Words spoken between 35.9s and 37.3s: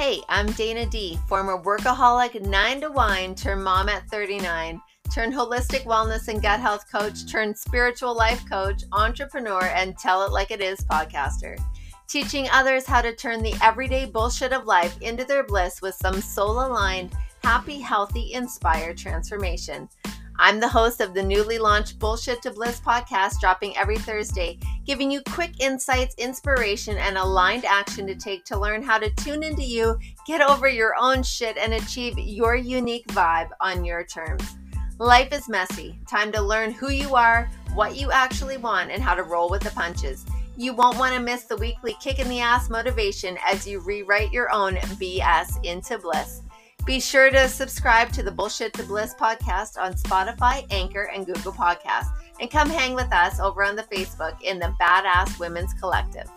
Time to learn who you